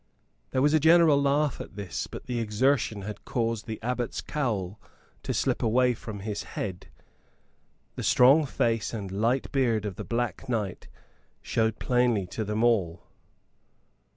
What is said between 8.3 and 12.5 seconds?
face and light beard of the Black Knight showed plainly to